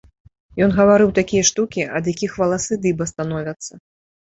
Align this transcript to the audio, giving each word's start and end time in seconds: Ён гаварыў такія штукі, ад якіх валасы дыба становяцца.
Ён 0.65 0.73
гаварыў 0.79 1.11
такія 1.21 1.45
штукі, 1.51 1.85
ад 2.03 2.13
якіх 2.15 2.31
валасы 2.41 2.83
дыба 2.83 3.13
становяцца. 3.17 3.73